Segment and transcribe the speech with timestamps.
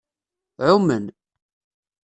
[0.67, 1.05] Ɛumen.